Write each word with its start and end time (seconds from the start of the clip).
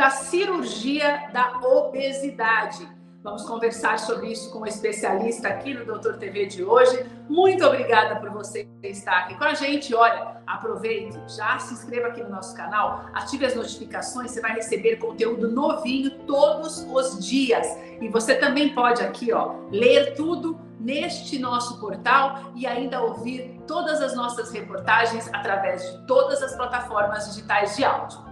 da 0.00 0.08
cirurgia 0.08 1.28
da 1.30 1.60
obesidade. 1.62 2.88
Vamos 3.22 3.44
conversar 3.44 3.98
sobre 3.98 4.32
isso 4.32 4.50
com 4.50 4.60
um 4.60 4.66
especialista 4.66 5.48
aqui 5.48 5.74
no 5.74 5.84
Doutor 5.84 6.16
TV 6.16 6.46
de 6.46 6.64
hoje. 6.64 7.04
Muito 7.28 7.66
obrigada 7.66 8.16
por 8.16 8.30
você 8.30 8.66
estar 8.82 9.18
aqui 9.18 9.34
com 9.34 9.44
a 9.44 9.52
gente. 9.52 9.94
Olha, 9.94 10.40
aproveite, 10.46 11.20
já 11.28 11.58
se 11.58 11.74
inscreva 11.74 12.08
aqui 12.08 12.22
no 12.22 12.30
nosso 12.30 12.56
canal, 12.56 13.10
ative 13.12 13.44
as 13.44 13.54
notificações, 13.54 14.30
você 14.30 14.40
vai 14.40 14.54
receber 14.54 14.96
conteúdo 14.96 15.50
novinho 15.50 16.12
todos 16.20 16.78
os 16.78 17.22
dias. 17.22 17.66
E 18.00 18.08
você 18.08 18.36
também 18.36 18.74
pode 18.74 19.02
aqui, 19.02 19.34
ó, 19.34 19.56
ler 19.70 20.14
tudo 20.14 20.58
neste 20.80 21.38
nosso 21.38 21.78
portal 21.78 22.52
e 22.54 22.66
ainda 22.66 23.02
ouvir 23.02 23.60
todas 23.66 24.00
as 24.00 24.16
nossas 24.16 24.50
reportagens 24.50 25.28
através 25.30 25.82
de 25.82 26.06
todas 26.06 26.42
as 26.42 26.56
plataformas 26.56 27.26
digitais 27.26 27.76
de 27.76 27.84
áudio. 27.84 28.29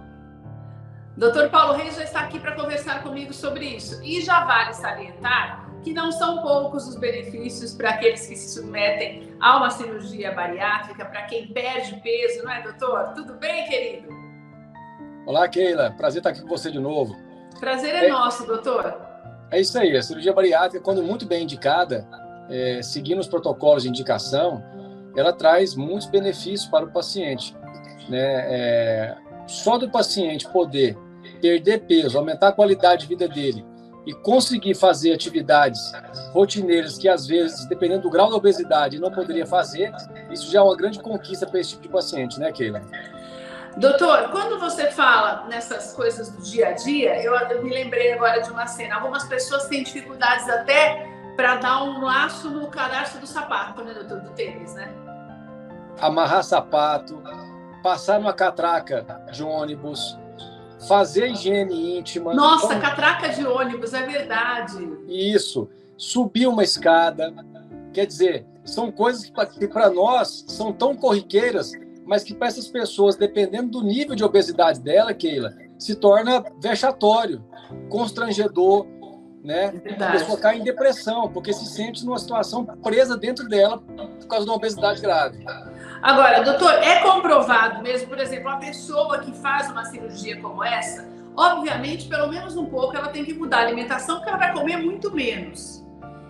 Doutor 1.19 1.49
Paulo 1.49 1.73
Reis 1.73 1.97
já 1.97 2.03
está 2.05 2.21
aqui 2.21 2.39
para 2.39 2.53
conversar 2.53 3.03
comigo 3.03 3.33
sobre 3.33 3.65
isso. 3.65 4.01
E 4.01 4.21
já 4.21 4.45
vale 4.45 4.73
salientar 4.73 5.69
que 5.83 5.91
não 5.91 6.13
são 6.13 6.41
poucos 6.41 6.87
os 6.87 6.95
benefícios 6.95 7.73
para 7.73 7.89
aqueles 7.89 8.25
que 8.25 8.37
se 8.37 8.53
submetem 8.57 9.33
a 9.37 9.57
uma 9.57 9.69
cirurgia 9.69 10.31
bariátrica, 10.31 11.03
para 11.03 11.23
quem 11.23 11.47
perde 11.47 11.99
peso, 12.01 12.41
não 12.45 12.49
é, 12.49 12.61
doutor? 12.61 13.11
Tudo 13.15 13.33
bem, 13.33 13.65
querido? 13.65 14.07
Olá, 15.25 15.45
Keila. 15.49 15.93
Prazer 15.97 16.21
estar 16.21 16.29
aqui 16.29 16.41
com 16.41 16.47
você 16.47 16.71
de 16.71 16.79
novo. 16.79 17.13
Prazer 17.59 17.95
é, 17.95 18.05
é 18.05 18.09
nosso, 18.09 18.47
doutor. 18.47 18.97
É 19.51 19.59
isso 19.59 19.77
aí. 19.77 19.97
A 19.97 20.01
cirurgia 20.01 20.31
bariátrica, 20.31 20.81
quando 20.81 21.03
muito 21.03 21.25
bem 21.25 21.43
indicada, 21.43 22.07
é, 22.49 22.81
seguindo 22.81 23.19
os 23.19 23.27
protocolos 23.27 23.83
de 23.83 23.89
indicação, 23.89 24.63
ela 25.17 25.33
traz 25.33 25.75
muitos 25.75 26.07
benefícios 26.07 26.65
para 26.69 26.85
o 26.85 26.91
paciente. 26.93 27.53
Né? 28.07 28.45
É, 28.47 29.17
só 29.47 29.77
do 29.77 29.89
paciente 29.89 30.47
poder 30.47 30.97
perder 31.41 31.79
peso, 31.81 32.17
aumentar 32.17 32.49
a 32.49 32.51
qualidade 32.51 33.01
de 33.01 33.07
vida 33.07 33.27
dele 33.27 33.65
e 34.05 34.13
conseguir 34.13 34.75
fazer 34.75 35.13
atividades 35.13 35.91
rotineiras 36.31 36.97
que 36.97 37.07
às 37.07 37.27
vezes, 37.27 37.65
dependendo 37.67 38.03
do 38.03 38.09
grau 38.09 38.29
da 38.29 38.35
obesidade, 38.35 38.99
não 38.99 39.11
poderia 39.11 39.45
fazer, 39.45 39.91
isso 40.31 40.51
já 40.51 40.59
é 40.59 40.61
uma 40.61 40.75
grande 40.75 40.99
conquista 40.99 41.45
para 41.45 41.59
esse 41.59 41.71
tipo 41.71 41.83
de 41.83 41.89
paciente, 41.89 42.39
né, 42.39 42.51
Keila? 42.51 42.81
Doutor, 43.77 44.29
quando 44.31 44.59
você 44.59 44.91
fala 44.91 45.45
nessas 45.47 45.93
coisas 45.93 46.31
do 46.31 46.41
dia 46.41 46.69
a 46.69 46.71
dia, 46.71 47.21
eu, 47.23 47.33
eu 47.35 47.63
me 47.63 47.69
lembrei 47.69 48.11
agora 48.11 48.41
de 48.41 48.49
uma 48.49 48.65
cena. 48.67 48.95
Algumas 48.95 49.25
pessoas 49.25 49.67
têm 49.67 49.83
dificuldades 49.83 50.49
até 50.49 51.07
para 51.35 51.55
dar 51.55 51.83
um 51.83 52.01
laço 52.03 52.49
no 52.49 52.67
cadastro 52.67 53.21
do 53.21 53.27
sapato, 53.27 53.83
né, 53.83 53.93
doutor, 53.93 54.19
do 54.21 54.31
tênis, 54.31 54.73
né? 54.73 54.91
Amarrar 56.01 56.43
sapato, 56.43 57.21
passar 57.83 58.19
numa 58.19 58.33
catraca 58.33 59.05
de 59.31 59.43
ônibus, 59.43 60.17
fazer 60.87 61.31
higiene 61.31 61.97
íntima. 61.97 62.33
Nossa, 62.33 62.67
como... 62.67 62.81
catraca 62.81 63.29
de 63.29 63.45
ônibus, 63.45 63.93
é 63.93 64.03
verdade. 64.03 64.89
Isso, 65.07 65.69
subir 65.97 66.47
uma 66.47 66.63
escada. 66.63 67.33
Quer 67.93 68.05
dizer, 68.05 68.45
são 68.63 68.91
coisas 68.91 69.31
que 69.57 69.67
para 69.67 69.89
nós 69.89 70.45
são 70.47 70.71
tão 70.71 70.95
corriqueiras, 70.95 71.71
mas 72.05 72.23
que 72.23 72.33
para 72.33 72.47
essas 72.47 72.67
pessoas, 72.67 73.15
dependendo 73.15 73.69
do 73.71 73.83
nível 73.83 74.15
de 74.15 74.23
obesidade 74.23 74.79
dela, 74.79 75.13
Keila, 75.13 75.53
se 75.77 75.95
torna 75.95 76.43
vexatório, 76.61 77.43
constrangedor, 77.89 78.85
né? 79.43 79.73
É 79.85 80.03
a 80.03 80.11
pessoa 80.11 80.37
cai 80.37 80.57
em 80.57 80.63
depressão, 80.63 81.29
porque 81.29 81.53
se 81.53 81.65
sente 81.65 82.05
numa 82.05 82.17
situação 82.17 82.65
presa 82.65 83.17
dentro 83.17 83.47
dela 83.47 83.77
por 83.77 84.27
causa 84.27 84.45
de 84.45 84.51
uma 84.51 84.57
obesidade 84.57 85.01
grave. 85.01 85.43
Agora, 86.01 86.43
doutor, 86.43 86.73
é 86.73 87.01
comprovado 87.01 87.81
mesmo, 87.81 88.07
por 88.07 88.19
exemplo, 88.19 88.49
uma 88.49 88.59
pessoa 88.59 89.19
que 89.19 89.33
faz 89.33 89.69
uma 89.69 89.85
cirurgia 89.85 90.39
como 90.41 90.63
essa, 90.63 91.07
obviamente, 91.35 92.07
pelo 92.07 92.27
menos 92.27 92.55
um 92.55 92.65
pouco, 92.65 92.95
ela 92.95 93.09
tem 93.09 93.25
que 93.25 93.33
mudar 93.33 93.59
a 93.59 93.61
alimentação, 93.61 94.17
porque 94.17 94.29
ela 94.29 94.39
vai 94.39 94.53
comer 94.53 94.77
muito 94.77 95.13
menos. 95.13 95.85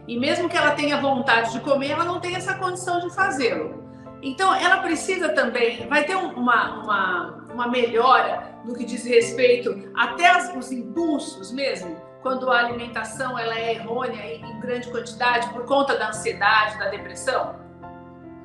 E 0.08 0.18
mesmo 0.18 0.50
que 0.50 0.58
ela 0.58 0.72
tenha 0.72 1.00
vontade 1.00 1.52
de 1.52 1.59
comer, 1.59 1.92
ela 1.92 2.03
não 2.03 2.19
tem 2.19 2.36
essa 2.36 2.56
condição 2.56 3.00
de 3.00 3.14
fazê-lo. 3.14 3.88
Então, 4.22 4.53
ela 4.53 4.78
precisa 4.78 5.30
também, 5.30 5.88
vai 5.88 6.03
ter 6.03 6.16
uma, 6.16 6.84
uma, 6.84 7.46
uma 7.53 7.68
melhora 7.68 8.59
no 8.66 8.75
que 8.75 8.84
diz 8.84 9.06
respeito 9.06 9.90
até 9.96 10.36
os 10.58 10.72
impulsos 10.72 11.52
mesmo, 11.52 11.96
quando 12.22 12.50
a 12.52 12.59
alimentação 12.59 13.38
ela 13.38 13.57
é 13.57 13.75
errônea 13.75 14.35
em 14.35 14.59
grande 14.59 14.90
quantidade 14.90 15.50
por 15.50 15.66
conta 15.66 15.97
da 15.97 16.09
ansiedade, 16.09 16.78
da 16.78 16.90
depressão? 16.90 17.56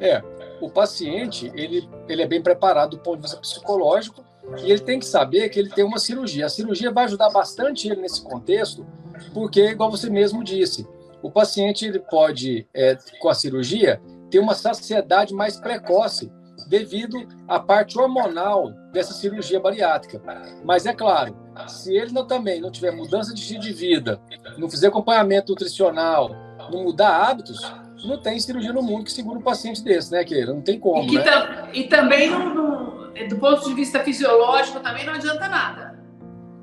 É, 0.01 0.23
o 0.61 0.69
paciente 0.71 1.51
ele, 1.55 1.89
ele 2.09 2.23
é 2.23 2.27
bem 2.27 2.43
preparado 2.43 2.91
do 2.91 2.99
ponto 2.99 3.17
de 3.17 3.23
vista 3.23 3.37
psicológico 3.39 4.25
e 4.63 4.71
ele 4.71 4.81
tem 4.81 4.99
que 4.99 5.07
saber 5.07 5.49
que 5.49 5.59
ele 5.59 5.71
tem 5.71 5.85
uma 5.85 5.99
cirurgia. 5.99 6.47
A 6.47 6.51
cirurgia 6.51 6.91
vai 6.91 7.05
ajudar 7.05 7.31
bastante 7.31 7.89
ele 7.89 8.01
nesse 8.01 8.23
contexto, 8.23 8.87
porque, 9.33 9.71
igual 9.71 9.91
você 9.91 10.11
mesmo 10.11 10.45
disse, 10.45 10.87
o 11.23 11.31
paciente 11.31 11.87
ele 11.87 11.99
pode, 11.99 12.69
é, 12.75 12.97
com 13.19 13.29
a 13.29 13.35
cirurgia, 13.35 14.01
ter 14.31 14.39
uma 14.39 14.55
saciedade 14.55 15.33
mais 15.33 15.57
precoce 15.57 16.31
devido 16.67 17.27
à 17.47 17.59
parte 17.59 17.99
hormonal 17.99 18.73
dessa 18.93 19.13
cirurgia 19.13 19.61
bariátrica. 19.61 20.21
Mas 20.65 20.87
é 20.87 20.93
claro, 20.93 21.37
se 21.67 21.95
ele 21.95 22.13
não, 22.13 22.27
também 22.27 22.61
não 22.61 22.71
tiver 22.71 22.91
mudança 22.91 23.35
de 23.35 23.41
estilo 23.41 23.61
de 23.61 23.73
vida, 23.73 24.21
não 24.59 24.69
fizer 24.69 24.89
acompanhamento 24.89 25.53
nutricional, 25.53 26.31
não 26.71 26.85
mudar 26.85 27.29
hábitos, 27.29 27.61
não 28.05 28.19
tem 28.19 28.39
cirurgia 28.39 28.73
no 28.73 28.83
mundo 28.83 29.05
que 29.05 29.13
segura 29.13 29.39
um 29.39 29.43
paciente 29.43 29.83
desse, 29.83 30.13
né, 30.13 30.25
Keira? 30.25 30.53
Não 30.53 30.61
tem 30.61 30.79
como, 30.79 31.11
e 31.11 31.15
né? 31.15 31.23
Tam, 31.23 31.69
e 31.73 31.85
também, 31.85 32.31
não, 32.31 32.55
não, 32.55 33.29
do 33.29 33.37
ponto 33.37 33.67
de 33.67 33.75
vista 33.75 34.01
fisiológico, 34.01 34.81
também 34.81 35.07
não 35.07 35.15
adianta 35.15 35.49
nada. 35.49 35.95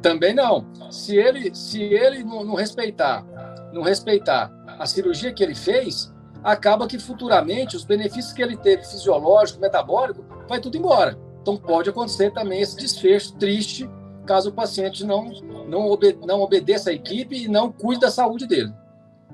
Também 0.02 0.34
não. 0.34 0.66
Se 0.92 1.16
ele, 1.16 1.54
se 1.56 1.82
ele 1.82 2.24
não, 2.24 2.44
não 2.44 2.56
respeitar, 2.56 3.24
não 3.72 3.82
respeitar 3.82 4.52
a 4.80 4.86
cirurgia 4.86 5.32
que 5.32 5.44
ele 5.44 5.56
fez, 5.56 6.12
acaba 6.44 6.88
que 6.88 7.00
futuramente 7.00 7.76
os 7.76 7.84
benefícios 7.84 8.34
que 8.34 8.42
ele 8.42 8.58
teve 8.58 8.84
fisiológico, 8.84 9.60
metabólico, 9.60 10.24
vai 10.48 10.60
tudo 10.60 10.78
embora. 10.78 11.18
Então 11.42 11.58
pode 11.58 11.90
acontecer 11.90 12.32
também 12.32 12.62
esse 12.62 12.76
desfecho 12.76 13.34
triste 13.36 13.90
caso 14.26 14.50
o 14.50 14.54
paciente 14.54 15.04
não, 15.04 15.26
não, 15.68 15.88
obede 15.88 16.20
não 16.26 16.42
obedeça 16.42 16.90
à 16.90 16.94
equipe 16.94 17.36
e 17.36 17.48
não 17.48 17.72
cuide 17.72 18.02
da 18.02 18.12
saúde 18.12 18.48
dele. 18.48 18.72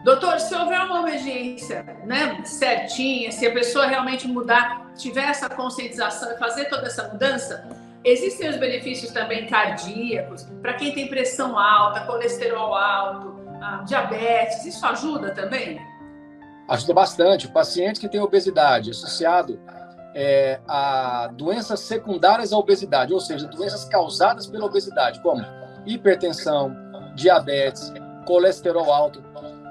Doutor, 0.03 0.39
se 0.39 0.55
houver 0.55 0.79
uma 0.81 1.01
obediência 1.01 1.83
né, 2.05 2.41
certinha, 2.45 3.31
se 3.31 3.45
a 3.45 3.51
pessoa 3.51 3.85
realmente 3.85 4.27
mudar, 4.27 4.93
tiver 4.95 5.29
essa 5.29 5.49
conscientização 5.49 6.31
e 6.31 6.37
fazer 6.37 6.65
toda 6.65 6.87
essa 6.87 7.07
mudança, 7.09 7.67
existem 8.03 8.49
os 8.49 8.57
benefícios 8.57 9.11
também 9.11 9.47
cardíacos, 9.47 10.47
para 10.61 10.73
quem 10.75 10.93
tem 10.93 11.07
pressão 11.07 11.59
alta, 11.59 12.01
colesterol 12.01 12.73
alto, 12.73 13.35
ah, 13.61 13.83
diabetes, 13.85 14.65
isso 14.65 14.85
ajuda 14.85 15.31
também? 15.31 15.79
Ajuda 16.67 16.93
bastante. 16.93 17.47
O 17.47 17.51
paciente 17.51 17.99
que 17.99 18.09
tem 18.09 18.19
obesidade 18.19 18.91
associado 18.91 19.59
é, 20.13 20.59
a 20.67 21.29
doenças 21.33 21.81
secundárias 21.81 22.51
à 22.51 22.57
obesidade, 22.57 23.13
ou 23.13 23.19
seja, 23.19 23.47
doenças 23.47 23.85
causadas 23.85 24.47
pela 24.47 24.65
obesidade, 24.65 25.21
como 25.21 25.45
hipertensão, 25.85 26.75
diabetes, 27.15 27.93
colesterol 28.25 28.91
alto, 28.91 29.23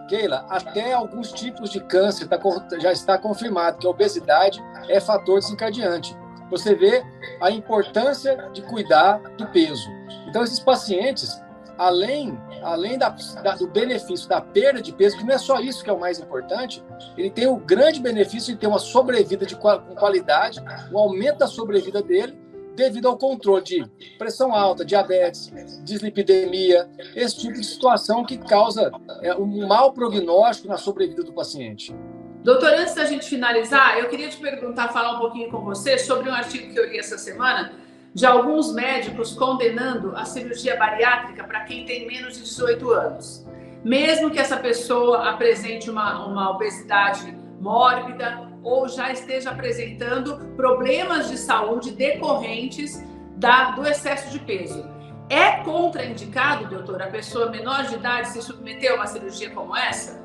Keila, 0.09 0.47
até 0.49 0.93
alguns 0.93 1.33
tipos 1.33 1.71
de 1.71 1.81
câncer 1.81 2.29
tá, 2.29 2.39
já 2.79 2.93
está 2.93 3.19
confirmado 3.19 3.79
que 3.79 3.87
a 3.87 3.91
obesidade 3.91 4.63
é 4.89 5.01
fator 5.01 5.41
desencadeante. 5.41 6.17
Você 6.51 6.75
vê 6.75 7.05
a 7.41 7.51
importância 7.51 8.37
de 8.53 8.63
cuidar 8.63 9.19
do 9.37 9.47
peso. 9.49 9.91
Então, 10.29 10.45
esses 10.45 10.61
pacientes, 10.61 11.43
além, 11.79 12.39
além 12.63 12.99
da, 12.99 13.11
da, 13.43 13.55
do 13.55 13.67
benefício 13.67 14.29
da 14.29 14.41
perda 14.41 14.81
de 14.81 14.93
peso, 14.93 15.17
que 15.17 15.25
não 15.25 15.35
é 15.35 15.39
só 15.39 15.61
isso 15.61 15.83
que 15.83 15.91
é 15.91 15.93
o 15.93 16.01
mais 16.01 16.19
importante, 16.19 16.83
ele 17.17 17.31
tem 17.31 17.47
o 17.47 17.57
grande 17.57 18.01
benefício 18.01 18.55
de 18.55 18.61
ter 18.61 18.67
uma 18.67 18.79
sobrevida 18.79 19.45
de, 19.45 19.57
com 19.57 19.79
qualidade, 19.95 20.61
um 20.93 20.99
aumento 20.99 21.39
da 21.39 21.47
sobrevida 21.47 22.03
dele 22.03 22.39
devido 22.75 23.09
ao 23.09 23.17
controle 23.17 23.65
de 23.65 23.87
pressão 24.19 24.55
alta, 24.55 24.85
diabetes, 24.85 25.51
dislipidemia, 25.83 26.89
esse 27.15 27.39
tipo 27.39 27.55
de 27.55 27.65
situação 27.65 28.25
que 28.25 28.37
causa 28.37 28.93
é, 29.23 29.35
um 29.35 29.67
mau 29.67 29.93
prognóstico 29.93 30.69
na 30.69 30.77
sobrevida 30.77 31.23
do 31.23 31.33
paciente. 31.33 31.97
Doutor, 32.45 32.75
antes 32.75 32.95
da 32.95 33.07
gente 33.07 33.27
finalizar, 33.27 33.99
eu 33.99 34.09
queria 34.09 34.29
te 34.29 34.37
perguntar, 34.37 34.93
falar 34.93 35.17
um 35.17 35.19
pouquinho 35.19 35.51
com 35.51 35.65
você 35.65 35.99
sobre 35.99 36.29
um 36.31 36.35
artigo 36.35 36.73
que 36.73 36.79
eu 36.79 36.89
li 36.89 36.99
essa 36.99 37.19
semana 37.19 37.86
de 38.17 38.25
alguns 38.25 38.73
médicos 38.73 39.35
condenando 39.35 40.17
a 40.17 40.25
cirurgia 40.25 40.75
bariátrica 40.75 41.45
para 41.45 41.61
quem 41.65 41.85
tem 41.85 42.07
menos 42.07 42.37
de 42.37 42.45
18 42.45 42.91
anos. 42.91 43.47
Mesmo 43.85 44.31
que 44.31 44.39
essa 44.39 44.57
pessoa 44.57 45.29
apresente 45.29 45.91
uma, 45.91 46.25
uma 46.27 46.51
obesidade 46.51 47.37
mórbida 47.61 48.51
ou 48.63 48.89
já 48.89 49.13
esteja 49.13 49.51
apresentando 49.51 50.39
problemas 50.57 51.29
de 51.29 51.37
saúde 51.37 51.91
decorrentes 51.91 53.05
da, 53.37 53.73
do 53.73 53.87
excesso 53.87 54.31
de 54.31 54.39
peso. 54.39 54.83
É 55.29 55.63
contraindicado, 55.63 56.71
doutor, 56.71 57.03
a 57.03 57.09
pessoa 57.09 57.51
menor 57.51 57.85
de 57.85 57.97
idade 57.97 58.29
se 58.31 58.41
submeter 58.41 58.93
a 58.93 58.95
uma 58.95 59.07
cirurgia 59.07 59.51
como 59.51 59.77
essa? 59.77 60.25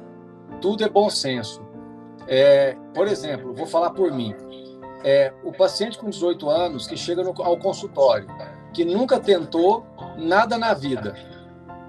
Tudo 0.61 0.85
é 0.85 0.89
bom 0.89 1.09
senso. 1.09 1.61
É, 2.25 2.77
por 2.93 3.05
exemplo, 3.05 3.53
vou 3.53 3.67
falar 3.67 3.89
por 3.89 4.13
mim. 4.13 4.33
É, 5.03 5.33
o 5.43 5.51
paciente 5.51 5.97
com 5.97 6.09
18 6.09 6.49
anos 6.49 6.87
que 6.87 6.95
chega 6.95 7.23
no, 7.23 7.33
ao 7.41 7.57
consultório 7.57 8.27
que 8.73 8.85
nunca 8.85 9.19
tentou 9.19 9.85
nada 10.17 10.57
na 10.57 10.73
vida. 10.73 11.15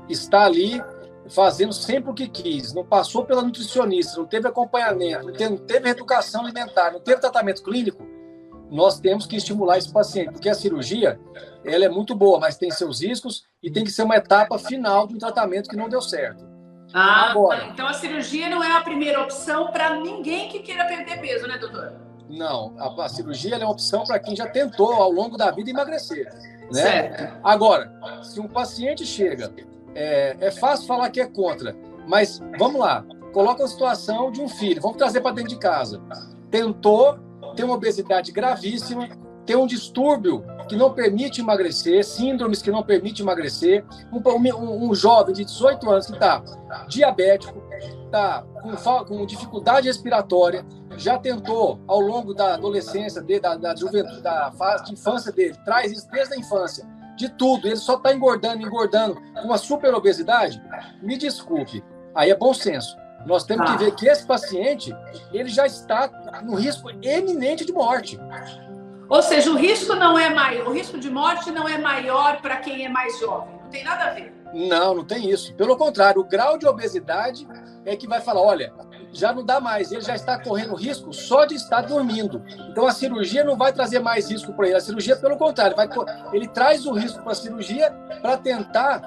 Está 0.08 0.44
ali 0.44 0.82
fazendo 1.28 1.72
sempre 1.72 2.10
o 2.10 2.14
que 2.14 2.28
quis, 2.28 2.74
não 2.74 2.84
passou 2.84 3.24
pela 3.24 3.42
nutricionista, 3.42 4.18
não 4.18 4.26
teve 4.26 4.48
acompanhamento, 4.48 5.26
não 5.26 5.32
teve, 5.32 5.50
não 5.50 5.58
teve 5.58 5.88
educação 5.88 6.42
alimentar, 6.42 6.90
não 6.90 7.00
teve 7.00 7.20
tratamento 7.20 7.62
clínico, 7.62 8.04
nós 8.70 8.98
temos 8.98 9.24
que 9.24 9.36
estimular 9.36 9.78
esse 9.78 9.92
paciente, 9.92 10.32
porque 10.32 10.48
a 10.48 10.54
cirurgia 10.54 11.20
ela 11.64 11.84
é 11.84 11.88
muito 11.88 12.14
boa, 12.14 12.40
mas 12.40 12.56
tem 12.56 12.70
seus 12.70 13.02
riscos 13.02 13.44
e 13.62 13.70
tem 13.70 13.84
que 13.84 13.90
ser 13.90 14.02
uma 14.02 14.16
etapa 14.16 14.58
final 14.58 15.06
de 15.06 15.14
um 15.14 15.18
tratamento 15.18 15.70
que 15.70 15.76
não 15.76 15.88
deu 15.88 16.02
certo. 16.02 16.44
Ah, 16.92 17.30
Agora, 17.30 17.66
então 17.66 17.86
a 17.86 17.94
cirurgia 17.94 18.50
não 18.50 18.62
é 18.62 18.72
a 18.72 18.80
primeira 18.82 19.22
opção 19.22 19.70
para 19.70 19.96
ninguém 20.00 20.48
que 20.48 20.58
queira 20.58 20.84
perder 20.86 21.20
peso, 21.20 21.46
né, 21.46 21.56
doutor? 21.56 22.01
Não, 22.32 22.72
a, 22.78 23.04
a 23.04 23.08
cirurgia 23.10 23.56
é 23.56 23.58
uma 23.58 23.70
opção 23.70 24.04
para 24.04 24.18
quem 24.18 24.34
já 24.34 24.46
tentou 24.46 24.90
ao 24.94 25.12
longo 25.12 25.36
da 25.36 25.50
vida 25.50 25.68
emagrecer. 25.68 26.32
Né? 26.72 26.82
Certo. 26.82 27.40
Agora, 27.44 27.92
se 28.22 28.40
um 28.40 28.48
paciente 28.48 29.04
chega, 29.04 29.52
é, 29.94 30.34
é 30.40 30.50
fácil 30.50 30.86
falar 30.86 31.10
que 31.10 31.20
é 31.20 31.26
contra, 31.26 31.76
mas 32.08 32.40
vamos 32.58 32.80
lá, 32.80 33.04
coloca 33.34 33.62
a 33.62 33.68
situação 33.68 34.32
de 34.32 34.40
um 34.40 34.48
filho, 34.48 34.80
vamos 34.80 34.96
trazer 34.96 35.20
para 35.20 35.34
dentro 35.34 35.50
de 35.50 35.58
casa. 35.58 36.00
Tentou, 36.50 37.18
tem 37.54 37.66
uma 37.66 37.74
obesidade 37.74 38.32
gravíssima, 38.32 39.10
tem 39.44 39.56
um 39.56 39.66
distúrbio 39.66 40.42
que 40.68 40.76
não 40.76 40.92
permite 40.92 41.42
emagrecer, 41.42 42.02
síndromes 42.02 42.62
que 42.62 42.70
não 42.70 42.82
permitem 42.82 43.22
emagrecer, 43.22 43.84
um, 44.10 44.22
um, 44.26 44.88
um 44.88 44.94
jovem 44.94 45.34
de 45.34 45.44
18 45.44 45.90
anos 45.90 46.06
que 46.06 46.12
está 46.12 46.42
diabético, 46.88 47.62
está 48.06 48.42
com, 48.62 49.04
com, 49.04 49.26
dificuldade 49.26 49.88
respiratória, 49.88 50.64
já 50.96 51.18
tentou 51.18 51.80
ao 51.86 52.00
longo 52.00 52.34
da 52.34 52.54
adolescência 52.54 53.22
dele, 53.22 53.40
da, 53.40 53.56
da 53.56 53.74
juventude, 53.74 54.22
da 54.22 54.52
fase 54.52 54.84
de 54.84 54.92
infância 54.92 55.32
dele, 55.32 55.56
traz 55.64 55.92
isso 55.92 56.08
desde 56.10 56.34
a 56.34 56.38
infância, 56.38 56.86
de 57.16 57.28
tudo, 57.28 57.66
ele 57.66 57.76
só 57.76 57.96
está 57.96 58.12
engordando, 58.12 58.62
engordando, 58.62 59.14
com 59.34 59.48
uma 59.48 59.58
super 59.58 59.94
obesidade, 59.94 60.62
me 61.02 61.16
desculpe, 61.16 61.84
aí 62.14 62.30
é 62.30 62.34
bom 62.34 62.54
senso. 62.54 62.96
Nós 63.26 63.44
temos 63.44 63.70
que 63.70 63.78
ver 63.78 63.94
que 63.94 64.08
esse 64.08 64.26
paciente, 64.26 64.94
ele 65.32 65.48
já 65.48 65.66
está 65.66 66.08
no 66.42 66.54
risco 66.54 66.90
eminente 67.02 67.64
de 67.64 67.72
morte. 67.72 68.18
Ou 69.08 69.22
seja, 69.22 69.50
o 69.50 69.56
risco 69.56 69.94
não 69.94 70.18
é 70.18 70.30
maior, 70.30 70.68
o 70.68 70.72
risco 70.72 70.98
de 70.98 71.10
morte 71.10 71.50
não 71.50 71.68
é 71.68 71.78
maior 71.78 72.40
para 72.40 72.56
quem 72.56 72.84
é 72.84 72.88
mais 72.88 73.18
jovem. 73.20 73.54
Não 73.62 73.70
tem 73.70 73.84
nada 73.84 74.04
a 74.06 74.10
ver. 74.10 74.34
Não, 74.52 74.94
não 74.94 75.04
tem 75.04 75.30
isso. 75.30 75.54
Pelo 75.54 75.76
contrário, 75.76 76.20
o 76.20 76.24
grau 76.24 76.58
de 76.58 76.66
obesidade 76.66 77.46
é 77.84 77.94
que 77.94 78.08
vai 78.08 78.20
falar, 78.20 78.42
olha, 78.42 78.72
já 79.12 79.32
não 79.32 79.44
dá 79.44 79.60
mais, 79.60 79.92
ele 79.92 80.00
já 80.00 80.14
está 80.14 80.38
correndo 80.38 80.74
risco 80.74 81.12
só 81.12 81.44
de 81.44 81.54
estar 81.54 81.82
dormindo. 81.82 82.42
Então 82.70 82.86
a 82.86 82.92
cirurgia 82.92 83.44
não 83.44 83.56
vai 83.56 83.72
trazer 83.72 83.98
mais 84.00 84.30
risco 84.30 84.52
para 84.54 84.66
ele. 84.66 84.76
A 84.76 84.80
cirurgia, 84.80 85.16
pelo 85.16 85.36
contrário, 85.36 85.76
vai, 85.76 85.88
ele 86.32 86.48
traz 86.48 86.86
o 86.86 86.92
risco 86.92 87.22
para 87.22 87.32
a 87.32 87.34
cirurgia 87.34 87.90
para 88.20 88.36
tentar 88.38 89.00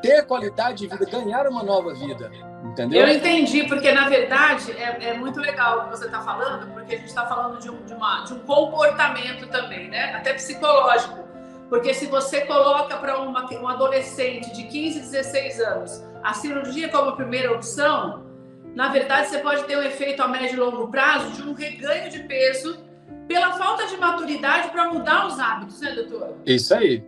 ter 0.00 0.24
qualidade 0.26 0.78
de 0.78 0.88
vida, 0.88 1.04
ganhar 1.04 1.46
uma 1.46 1.62
nova 1.62 1.92
vida. 1.92 2.30
Entendeu? 2.64 3.06
Eu 3.06 3.14
entendi, 3.14 3.64
porque 3.64 3.90
na 3.92 4.08
verdade 4.08 4.72
é, 4.72 5.10
é 5.10 5.14
muito 5.14 5.40
legal 5.40 5.78
o 5.78 5.84
que 5.84 5.90
você 5.90 6.06
está 6.06 6.20
falando, 6.20 6.72
porque 6.72 6.94
a 6.94 6.98
gente 6.98 7.08
está 7.08 7.26
falando 7.26 7.58
de 7.58 7.70
um, 7.70 7.84
de, 7.84 7.94
uma, 7.94 8.22
de 8.24 8.34
um 8.34 8.38
comportamento 8.40 9.46
também, 9.48 9.88
né? 9.88 10.14
Até 10.14 10.34
psicológico. 10.34 11.20
Porque 11.68 11.94
se 11.94 12.06
você 12.06 12.42
coloca 12.42 12.96
para 12.96 13.20
um 13.20 13.68
adolescente 13.68 14.52
de 14.52 14.64
15, 14.64 15.00
16 15.00 15.60
anos 15.60 16.04
a 16.22 16.34
cirurgia 16.34 16.88
como 16.88 17.16
primeira 17.16 17.52
opção, 17.52 18.29
na 18.74 18.88
verdade 18.88 19.28
você 19.28 19.38
pode 19.38 19.64
ter 19.64 19.76
um 19.76 19.82
efeito 19.82 20.22
a 20.22 20.28
médio 20.28 20.56
e 20.56 20.60
longo 20.60 20.88
prazo 20.88 21.30
de 21.30 21.42
um 21.42 21.52
reganho 21.52 22.10
de 22.10 22.20
peso 22.20 22.78
pela 23.26 23.52
falta 23.52 23.86
de 23.86 23.96
maturidade 23.96 24.70
para 24.70 24.92
mudar 24.92 25.26
os 25.26 25.38
hábitos, 25.38 25.80
né, 25.80 25.92
doutor? 25.92 26.36
Isso 26.44 26.74
aí. 26.74 27.04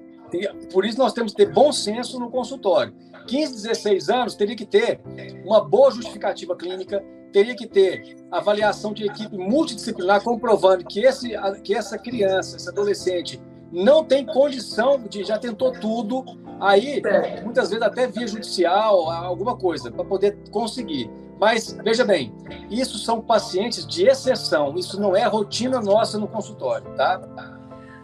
Por 0.73 0.85
isso 0.85 0.99
nós 0.99 1.13
temos 1.13 1.33
que 1.33 1.45
ter 1.45 1.53
bom 1.53 1.73
senso 1.73 2.19
no 2.19 2.31
consultório. 2.31 2.95
15, 3.27 3.55
16 3.55 4.09
anos 4.09 4.35
teria 4.35 4.57
que 4.57 4.65
ter 4.65 5.01
uma 5.45 5.61
boa 5.61 5.91
justificativa 5.91 6.57
clínica, 6.57 7.05
teria 7.33 7.55
que 7.55 7.67
ter 7.67 8.17
avaliação 8.31 8.93
de 8.93 9.05
equipe 9.05 9.37
multidisciplinar 9.37 10.23
comprovando 10.23 10.85
que, 10.85 11.01
esse, 11.01 11.33
que 11.63 11.75
essa 11.75 11.99
criança, 11.99 12.57
esse 12.57 12.69
adolescente, 12.69 13.41
não 13.73 14.05
tem 14.05 14.25
condição 14.27 15.03
de 15.03 15.25
já 15.25 15.39
tentou 15.39 15.73
tudo, 15.73 16.25
aí 16.61 17.03
muitas 17.43 17.71
vezes 17.71 17.83
até 17.83 18.07
via 18.07 18.27
judicial, 18.27 19.11
alguma 19.11 19.57
coisa, 19.57 19.91
para 19.91 20.05
poder 20.05 20.37
conseguir. 20.51 21.11
Mas 21.43 21.77
veja 21.83 22.05
bem, 22.05 22.33
isso 22.71 22.99
são 22.99 23.21
pacientes 23.21 23.85
de 23.85 24.07
exceção, 24.07 24.79
isso 24.79 25.01
não 25.01 25.17
é 25.17 25.25
rotina 25.25 25.81
nossa 25.81 26.17
no 26.17 26.29
consultório, 26.29 26.89
tá? 26.95 27.21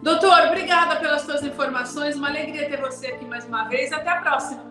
Doutor, 0.03 0.47
obrigada 0.47 0.97
pelas 0.97 1.21
suas 1.21 1.41
informações. 1.41 2.17
Uma 2.17 2.27
alegria 2.27 2.67
ter 2.69 2.81
você 2.81 3.07
aqui 3.07 3.23
mais 3.23 3.45
uma 3.45 3.63
vez. 3.69 3.93
Até 3.93 4.09
a 4.09 4.19
próxima. 4.19 4.61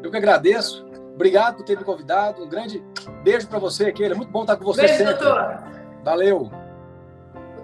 Eu 0.00 0.12
que 0.12 0.16
agradeço. 0.16 0.86
Obrigado 1.12 1.56
por 1.56 1.64
ter 1.64 1.76
me 1.76 1.82
convidado. 1.82 2.44
Um 2.44 2.48
grande 2.48 2.84
beijo 3.24 3.48
para 3.48 3.58
você, 3.58 3.90
Keila. 3.90 4.14
Muito 4.14 4.30
bom 4.30 4.42
estar 4.42 4.58
com 4.58 4.64
você 4.64 4.82
beijo, 4.82 4.96
sempre. 4.96 5.14
doutor. 5.14 5.64
Valeu. 6.04 6.52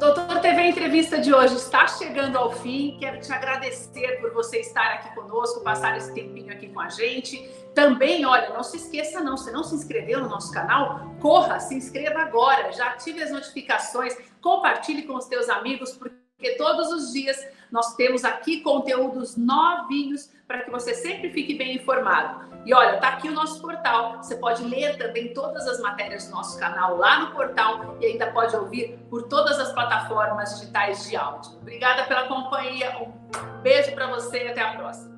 Doutor 0.00 0.40
TV 0.40 0.62
Entrevista 0.62 1.18
de 1.18 1.34
hoje 1.34 1.56
está 1.56 1.86
chegando 1.86 2.38
ao 2.38 2.50
fim. 2.50 2.96
Quero 2.98 3.20
te 3.20 3.30
agradecer 3.30 4.18
por 4.22 4.32
você 4.32 4.60
estar 4.60 4.94
aqui 4.94 5.14
conosco, 5.14 5.60
passar 5.60 5.94
esse 5.94 6.10
tempinho 6.14 6.50
aqui 6.50 6.70
com 6.70 6.80
a 6.80 6.88
gente. 6.88 7.46
Também, 7.74 8.24
olha, 8.24 8.48
não 8.48 8.62
se 8.62 8.78
esqueça 8.78 9.20
não, 9.20 9.36
se 9.36 9.52
não 9.52 9.62
se 9.62 9.74
inscreveu 9.74 10.20
no 10.20 10.28
nosso 10.30 10.50
canal, 10.52 11.14
corra, 11.20 11.60
se 11.60 11.74
inscreva 11.74 12.20
agora, 12.20 12.72
já 12.72 12.86
ative 12.86 13.22
as 13.22 13.30
notificações, 13.30 14.16
compartilhe 14.40 15.02
com 15.02 15.16
os 15.16 15.26
teus 15.26 15.50
amigos, 15.50 15.92
porque 15.92 16.19
porque 16.40 16.54
todos 16.54 16.90
os 16.90 17.12
dias 17.12 17.46
nós 17.70 17.94
temos 17.94 18.24
aqui 18.24 18.62
conteúdos 18.62 19.36
novinhos 19.36 20.32
para 20.48 20.60
que 20.60 20.70
você 20.70 20.94
sempre 20.94 21.30
fique 21.30 21.54
bem 21.54 21.76
informado. 21.76 22.48
E 22.64 22.74
olha, 22.74 22.98
tá 22.98 23.08
aqui 23.08 23.28
o 23.28 23.32
nosso 23.32 23.60
portal. 23.60 24.16
Você 24.16 24.36
pode 24.36 24.64
ler 24.64 24.96
também 24.96 25.32
todas 25.34 25.68
as 25.68 25.78
matérias 25.80 26.26
do 26.26 26.32
nosso 26.32 26.58
canal 26.58 26.96
lá 26.96 27.20
no 27.20 27.32
portal 27.32 27.96
e 28.00 28.06
ainda 28.06 28.32
pode 28.32 28.56
ouvir 28.56 28.98
por 29.08 29.24
todas 29.24 29.58
as 29.60 29.72
plataformas 29.72 30.58
digitais 30.58 31.08
de 31.08 31.14
áudio. 31.14 31.52
Obrigada 31.60 32.04
pela 32.04 32.26
companhia. 32.26 32.98
Um 32.98 33.60
beijo 33.62 33.92
para 33.92 34.08
você 34.08 34.46
e 34.46 34.48
até 34.48 34.62
a 34.62 34.74
próxima. 34.74 35.09